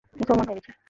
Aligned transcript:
মুসলমান 0.19 0.45
হয়ে 0.47 0.57
গেছি। 0.57 0.71